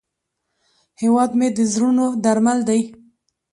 هیواد 1.01 1.31
مې 1.39 1.47
د 1.57 1.59
زړونو 1.73 2.05
درمل 2.23 2.59
دی 2.69 2.81